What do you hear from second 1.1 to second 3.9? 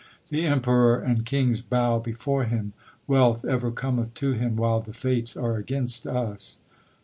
kings bow before him. Wealth ever